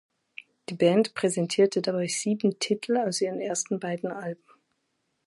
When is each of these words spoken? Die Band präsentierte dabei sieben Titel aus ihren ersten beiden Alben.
Die 0.69 0.73
Band 0.73 1.13
präsentierte 1.13 1.83
dabei 1.83 2.07
sieben 2.07 2.57
Titel 2.57 2.97
aus 2.97 3.21
ihren 3.21 3.39
ersten 3.39 3.79
beiden 3.79 4.11
Alben. 4.11 4.41